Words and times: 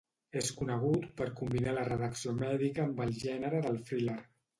És 0.39 0.47
conegut 0.59 1.03
per 1.19 1.27
combinar 1.39 1.75
la 1.79 1.83
redacció 1.89 2.33
mèdica 2.39 2.87
amb 2.87 3.03
el 3.05 3.13
gènere 3.25 3.61
del 3.67 3.79
thriller. 3.91 4.17